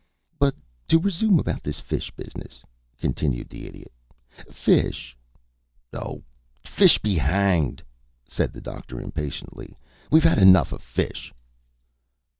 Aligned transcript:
"But 0.39 0.55
to 0.87 0.97
resume 0.97 1.37
about 1.37 1.61
this 1.61 1.79
fish 1.79 2.09
business," 2.09 2.63
continued 2.97 3.49
the 3.49 3.67
Idiot. 3.67 3.91
"Fish" 4.51 5.15
"Oh, 5.93 6.23
fish 6.65 6.97
be 6.97 7.15
hanged!" 7.19 7.83
said 8.27 8.51
the 8.51 8.61
Doctor, 8.61 8.99
impatiently. 8.99 9.77
"We've 10.09 10.23
had 10.23 10.39
enough 10.39 10.71
of 10.71 10.81
fish." 10.81 11.31